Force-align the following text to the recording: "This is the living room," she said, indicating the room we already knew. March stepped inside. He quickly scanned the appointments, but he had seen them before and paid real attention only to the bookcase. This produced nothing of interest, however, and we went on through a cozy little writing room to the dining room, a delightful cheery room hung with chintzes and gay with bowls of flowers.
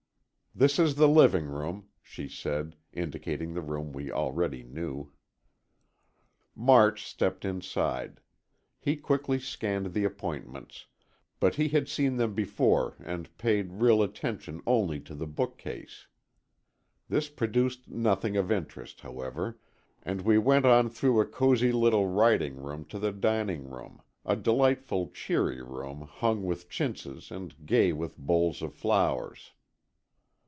"This 0.53 0.77
is 0.77 0.95
the 0.95 1.07
living 1.07 1.45
room," 1.45 1.87
she 2.01 2.27
said, 2.27 2.75
indicating 2.91 3.53
the 3.53 3.61
room 3.61 3.93
we 3.93 4.11
already 4.11 4.63
knew. 4.63 5.13
March 6.57 7.07
stepped 7.07 7.45
inside. 7.45 8.19
He 8.77 8.97
quickly 8.97 9.39
scanned 9.39 9.93
the 9.93 10.03
appointments, 10.03 10.87
but 11.39 11.55
he 11.55 11.69
had 11.69 11.87
seen 11.87 12.17
them 12.17 12.33
before 12.33 12.97
and 12.99 13.35
paid 13.37 13.71
real 13.75 14.03
attention 14.03 14.61
only 14.67 14.99
to 14.99 15.15
the 15.15 15.25
bookcase. 15.25 16.07
This 17.07 17.29
produced 17.29 17.87
nothing 17.87 18.35
of 18.35 18.51
interest, 18.51 18.99
however, 18.99 19.57
and 20.03 20.19
we 20.23 20.37
went 20.37 20.65
on 20.65 20.89
through 20.89 21.21
a 21.21 21.25
cozy 21.25 21.71
little 21.71 22.07
writing 22.09 22.57
room 22.57 22.83
to 22.87 22.99
the 22.99 23.13
dining 23.13 23.69
room, 23.69 24.01
a 24.25 24.35
delightful 24.35 25.11
cheery 25.11 25.61
room 25.61 26.01
hung 26.01 26.43
with 26.43 26.67
chintzes 26.69 27.31
and 27.31 27.65
gay 27.65 27.93
with 27.93 28.17
bowls 28.17 28.61
of 28.61 28.73
flowers. 28.75 29.53